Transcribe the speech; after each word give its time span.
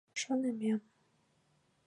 Шонымем 0.21 0.77